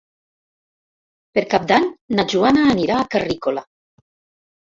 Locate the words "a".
2.99-3.05